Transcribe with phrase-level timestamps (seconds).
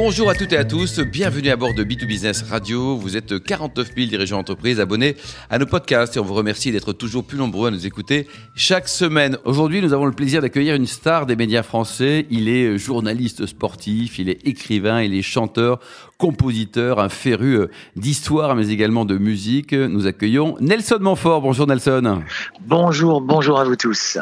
[0.00, 2.96] Bonjour à toutes et à tous, bienvenue à bord de B2Business Radio.
[2.96, 5.16] Vous êtes 49 000 dirigeants d'entreprise abonnés
[5.50, 8.86] à nos podcasts et on vous remercie d'être toujours plus nombreux à nous écouter chaque
[8.86, 9.38] semaine.
[9.44, 12.26] Aujourd'hui, nous avons le plaisir d'accueillir une star des médias français.
[12.30, 15.80] Il est journaliste sportif, il est écrivain, il est chanteur,
[16.16, 19.72] compositeur, un féru d'histoire mais également de musique.
[19.72, 21.42] Nous accueillons Nelson Montfort.
[21.42, 22.22] Bonjour Nelson.
[22.60, 24.16] Bonjour, bonjour à vous tous.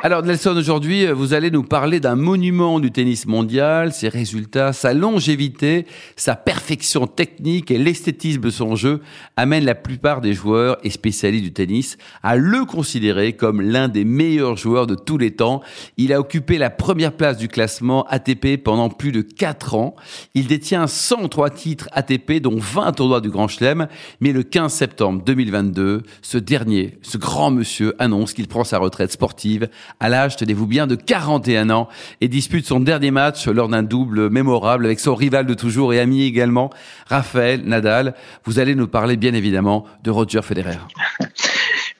[0.00, 4.94] Alors Nelson, aujourd'hui, vous allez nous parler d'un monument du tennis mondial, ses résultats, sa
[4.94, 9.00] longévité, sa perfection technique et l'esthétisme de son jeu
[9.36, 14.04] amènent la plupart des joueurs et spécialistes du tennis à le considérer comme l'un des
[14.04, 15.62] meilleurs joueurs de tous les temps.
[15.96, 19.96] Il a occupé la première place du classement ATP pendant plus de 4 ans.
[20.34, 23.88] Il détient 103 titres ATP, dont 20 tournois du Grand Chelem.
[24.20, 29.10] Mais le 15 septembre 2022, ce dernier, ce grand monsieur, annonce qu'il prend sa retraite
[29.10, 29.68] sportive
[30.00, 31.88] à l'âge, tenez-vous bien, de 41 ans
[32.20, 36.00] et dispute son dernier match lors d'un double mémorable avec son rival de toujours et
[36.00, 36.70] ami également,
[37.06, 38.14] Raphaël Nadal.
[38.44, 40.78] Vous allez nous parler bien évidemment de Roger Federer.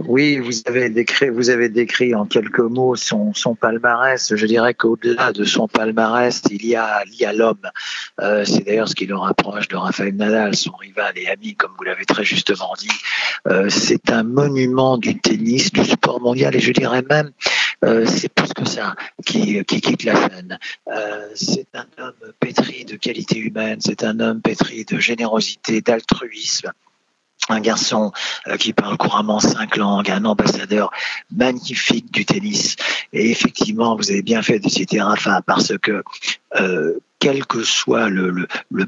[0.06, 4.32] Oui, vous avez décrit, vous avez décrit en quelques mots son, son palmarès.
[4.34, 7.68] Je dirais qu'au-delà de son palmarès, il y a, il y a l'homme.
[8.20, 11.72] Euh, c'est d'ailleurs ce qui le rapproche de Raphaël Nadal, son rival et ami, comme
[11.76, 12.88] vous l'avez très justement dit.
[13.48, 17.32] Euh, c'est un monument du tennis, du sport mondial, et je dirais même
[17.84, 20.58] euh, c'est plus que ça qui, qui quitte la scène.
[20.88, 26.72] Euh, c'est un homme pétri de qualité humaine, c'est un homme pétri de générosité, d'altruisme
[27.50, 28.12] un garçon
[28.48, 30.90] euh, qui parle couramment cinq langues, un ambassadeur
[31.30, 32.76] magnifique du tennis.
[33.14, 36.04] Et effectivement, vous avez bien fait de citer Rafa parce que
[37.18, 38.46] quel que soit le,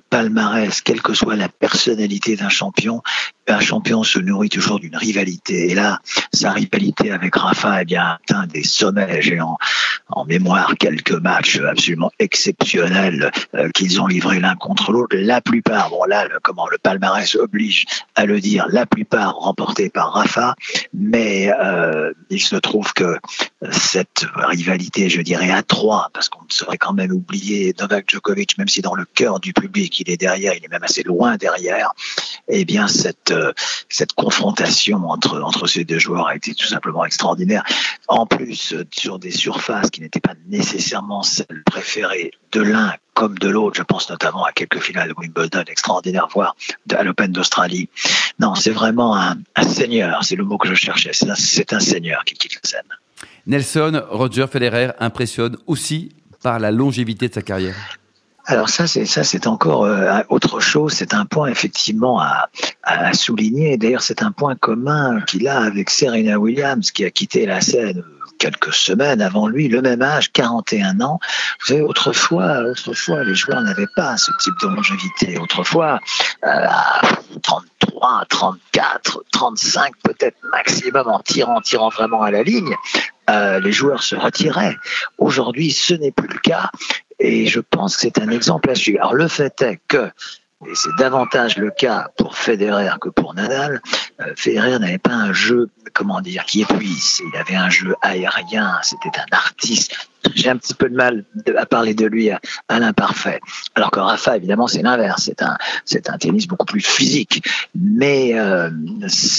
[0.08, 3.02] palmarès, quelle que soit la personnalité d'un champion,
[3.50, 5.70] un champion se nourrit toujours d'une rivalité.
[5.70, 6.00] Et là,
[6.32, 9.22] sa rivalité avec Rafa eh bien, atteint des sommets.
[9.22, 9.56] J'ai en,
[10.08, 15.16] en, mémoire quelques matchs absolument exceptionnels euh, qu'ils ont livrés l'un contre l'autre.
[15.16, 19.90] La plupart, bon là, le, comment le palmarès oblige à le dire, la plupart remportés
[19.90, 20.54] par Rafa.
[20.94, 23.18] Mais euh, il se trouve que
[23.70, 28.19] cette rivalité, je dirais à trois, parce qu'on ne saurait quand même oublier Novak Djokovic,
[28.58, 31.36] même si dans le cœur du public il est derrière, il est même assez loin
[31.36, 31.92] derrière,
[32.48, 33.52] eh bien cette euh,
[33.88, 37.64] cette confrontation entre entre ces deux joueurs a été tout simplement extraordinaire.
[38.08, 43.48] En plus, sur des surfaces qui n'étaient pas nécessairement celles préférées de l'un comme de
[43.48, 43.76] l'autre.
[43.76, 46.56] Je pense notamment à quelques finales de Wimbledon extraordinaires, voire
[46.96, 47.88] à l'Open d'Australie.
[48.38, 50.24] Non, c'est vraiment un, un seigneur.
[50.24, 51.12] C'est le mot que je cherchais.
[51.12, 52.88] C'est un, un seigneur qui quitte la scène.
[53.46, 57.76] Nelson, Roger Federer impressionne aussi par la longévité de sa carrière.
[58.50, 60.92] Alors ça, c'est encore euh, autre chose.
[60.92, 62.48] C'est un point effectivement à,
[62.82, 63.76] à souligner.
[63.76, 68.02] D'ailleurs, c'est un point commun qu'il a avec Serena Williams, qui a quitté la scène
[68.40, 71.20] quelques semaines avant lui, le même âge, 41 ans.
[71.60, 75.38] Vous savez, autrefois, autrefois, les joueurs n'avaient pas ce type de longévité.
[75.38, 76.00] Autrefois,
[76.42, 77.02] euh, à
[77.42, 82.74] 33, 34, 35 peut-être maximum en tirant, tirant vraiment à la ligne,
[83.28, 84.76] euh, les joueurs se retiraient.
[85.18, 86.70] Aujourd'hui, ce n'est plus le cas.
[87.20, 89.00] Et je pense que c'est un exemple à suivre.
[89.00, 90.10] Alors le fait est que
[90.66, 93.80] et c'est davantage le cas pour Federer que pour Nadal.
[94.20, 97.22] Euh, Federer n'avait pas un jeu, comment dire, qui épuise.
[97.32, 98.78] Il avait un jeu aérien.
[98.82, 100.09] C'était un artiste.
[100.34, 101.24] J'ai un petit peu de mal
[101.56, 103.40] à parler de lui à, à l'imparfait.
[103.74, 105.24] Alors que Rafa, évidemment, c'est l'inverse.
[105.24, 107.46] C'est un, c'est un tennis beaucoup plus physique.
[107.74, 108.70] Mais euh,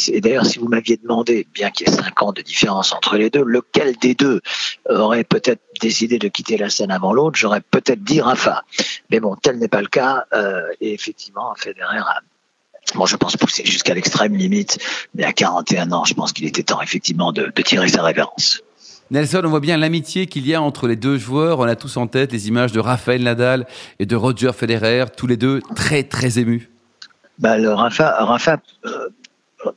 [0.07, 3.17] et d'ailleurs, si vous m'aviez demandé, bien qu'il y ait cinq ans de différence entre
[3.17, 4.41] les deux, lequel des deux
[4.89, 8.63] aurait peut-être décidé de quitter la scène avant l'autre, j'aurais peut-être dit Rafa.
[9.09, 10.25] Mais bon, tel n'est pas le cas.
[10.33, 12.21] Euh, et effectivement, Federer a
[12.95, 14.79] Bon, je pense pousser jusqu'à l'extrême limite,
[15.13, 18.63] mais à 41 ans, je pense qu'il était temps effectivement de, de tirer sa révérence.
[19.11, 21.59] Nelson, on voit bien l'amitié qu'il y a entre les deux joueurs.
[21.59, 23.67] On a tous en tête les images de Raphaël Nadal
[23.99, 26.69] et de Roger Federer, tous les deux très très émus.
[27.37, 29.09] Bah, le Rafa, Rafa, euh,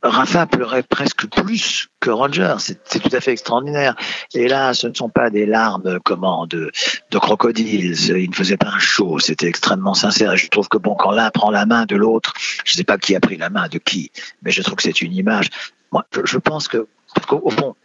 [0.03, 2.55] Rafa pleurait presque plus que Roger.
[2.59, 3.97] C'est tout à fait extraordinaire.
[4.33, 6.71] Et là, ce ne sont pas des larmes, comment, de,
[7.11, 7.93] de crocodiles.
[8.07, 9.19] Il ne faisait pas un show.
[9.19, 10.31] C'était extrêmement sincère.
[10.31, 12.31] Et je trouve que bon, quand l'un prend la main de l'autre,
[12.63, 14.11] je ne sais pas qui a pris la main de qui,
[14.43, 15.49] mais je trouve que c'est une image.
[15.91, 16.87] Moi, je, pense que,
[17.31, 17.75] au fond,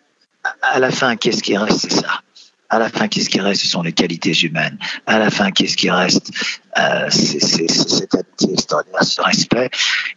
[0.63, 2.21] à la fin, qu'est-ce qui reste C'est ça.
[2.73, 4.79] À la fin, qu'est-ce qui reste Ce sont les qualités humaines.
[5.05, 6.31] À la fin, qu'est-ce qui reste
[6.79, 9.71] euh, C'est cette amitié extraordinaire, ce respect.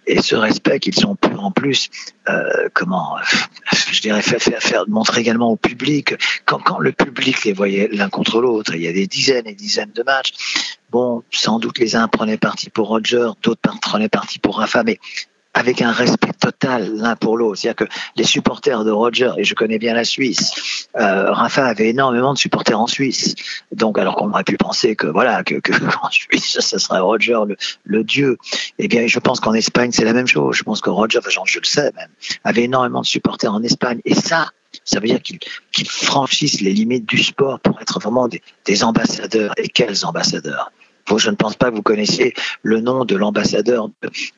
[0.05, 1.89] Et ce respect qu'ils sont en plus,
[2.29, 3.17] euh, comment,
[3.91, 6.13] je dirais, faire, faire, faire, montrer également au public,
[6.45, 9.55] quand, quand le public les voyait l'un contre l'autre, il y a des dizaines et
[9.55, 10.33] dizaines de matchs,
[10.91, 14.99] bon, sans doute les uns prenaient parti pour Roger, d'autres prenaient parti pour Rafa, mais
[15.53, 17.59] avec un respect total l'un pour l'autre.
[17.59, 21.89] C'est-à-dire que les supporters de Roger, et je connais bien la Suisse, euh, Rafa avait
[21.89, 23.35] énormément de supporters en Suisse.
[23.71, 27.37] Donc, alors qu'on aurait pu penser que voilà, que, que en Suisse, ça serait Roger
[27.47, 28.37] le, le dieu.
[28.79, 30.55] Eh bien, je pense qu'en Espagne, c'est la même chose.
[30.55, 32.09] Je pense que Roger, je le sais même,
[32.43, 33.99] avait énormément de supporters en Espagne.
[34.05, 34.49] Et ça,
[34.83, 39.53] ça veut dire qu'ils franchissent les limites du sport pour être vraiment des, des ambassadeurs.
[39.57, 40.71] Et quels ambassadeurs?
[41.17, 43.89] Je ne pense pas que vous connaissiez le nom de l'ambassadeur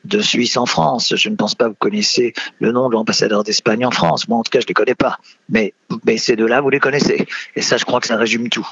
[0.04, 1.14] de Suisse en France.
[1.16, 4.28] Je ne pense pas que vous connaissez le nom de l'ambassadeur d'Espagne en France.
[4.28, 5.18] Moi, en tout cas, je ne les connais pas.
[5.48, 5.72] Mais,
[6.04, 7.26] mais ces deux-là, vous les connaissez.
[7.54, 8.66] Et ça, je crois que ça résume tout.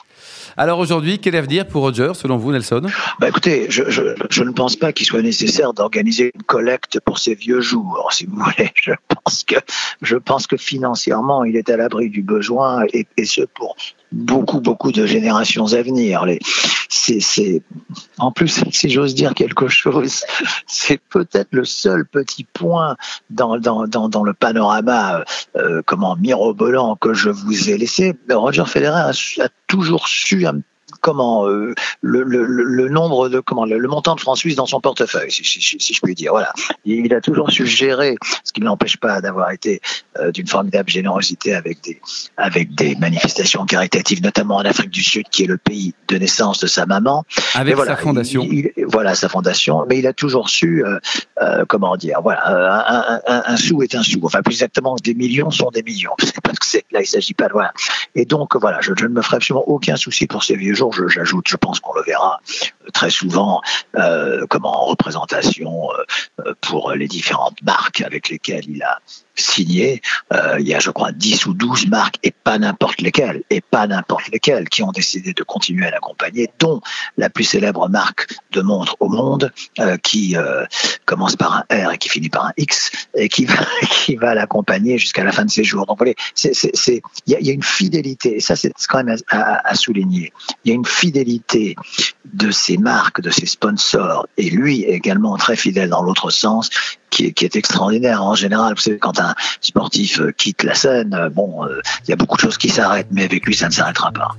[0.56, 2.82] Alors aujourd'hui, quel avenir pour Roger, selon vous, Nelson?
[3.19, 7.19] Bah Écoutez, je, je, je, ne pense pas qu'il soit nécessaire d'organiser une collecte pour
[7.19, 8.70] ses vieux jours, si vous voulez.
[8.75, 9.56] Je pense que,
[10.03, 13.76] je pense que financièrement, il est à l'abri du besoin, et, et ce pour
[14.12, 16.25] beaucoup, beaucoup de générations à venir.
[16.25, 16.38] Les,
[16.88, 17.62] c'est, c'est,
[18.19, 20.25] en plus, si j'ose dire quelque chose,
[20.67, 22.97] c'est peut-être le seul petit point
[23.31, 25.25] dans, dans, dans, dans le panorama,
[25.56, 28.15] euh, comment mirobolant que je vous ai laissé.
[28.31, 30.61] Roger Federer a, a toujours su un
[31.05, 34.81] comment euh, le, le, le, nombre de comment le, montant de francs suisses dans son
[34.81, 36.33] portefeuille, si, si, si, je puis dire.
[36.33, 36.51] Voilà,
[36.87, 39.83] il a toujours su gérer, ce qui ne l'empêche pas d'avoir été
[40.19, 42.01] euh, d'une formidable générosité avec des
[42.39, 46.61] avec des manifestations caritatives, notamment en Afrique du Sud, qui est le pays de naissance
[46.61, 47.27] de sa maman.
[47.55, 48.43] Avec voilà, sa fondation.
[48.51, 52.21] Il, il, voilà sa fondation, mais il a toujours su euh, comment dire.
[52.23, 54.21] Voilà, un, un, un, sou est un sou.
[54.23, 56.17] Enfin, plus exactement, des millions sont des millions.
[56.43, 57.75] Parce que là, il s'agit pas de voilà.
[58.15, 60.94] Et donc voilà, je, je ne me ferai absolument aucun souci pour ces vieux jours
[61.08, 62.41] j'ajoute, je pense qu'on le verra
[62.85, 63.61] euh, très souvent,
[63.96, 65.88] euh, comme en représentation
[66.41, 69.00] euh, pour les différentes marques avec lesquelles il a
[69.35, 70.01] signé.
[70.33, 73.61] Euh, il y a, je crois, 10 ou 12 marques, et pas n'importe lesquelles, et
[73.61, 76.81] pas n'importe lesquelles, qui ont décidé de continuer à l'accompagner, dont
[77.17, 80.65] la plus célèbre marque de montre au monde, euh, qui euh,
[81.05, 83.55] commence par un R et qui finit par un X, et qui va,
[83.91, 85.87] qui va l'accompagner jusqu'à la fin de ses jours.
[85.87, 86.15] Donc, il
[87.27, 90.33] y y a, une fidélité, et ça, c'est quand même à, à, à souligner.
[90.65, 91.77] Il y a une fidélité
[92.33, 96.71] de ces marques, de ces sponsors, et lui également très fidèle dans l'autre sens,
[97.15, 98.23] qui est, extraordinaire.
[98.23, 102.11] En général, vous savez, quand un sportif euh, quitte la scène, euh, bon, euh, il
[102.11, 104.33] y a beaucoup de choses qui s'arrêtent, mais avec lui, ça ne s'arrêtera pas.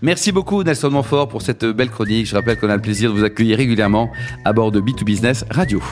[0.00, 2.26] Merci beaucoup Nelson Montfort pour cette belle chronique.
[2.26, 4.10] Je rappelle qu'on a le plaisir de vous accueillir régulièrement
[4.44, 5.82] à bord de B2Business Radio.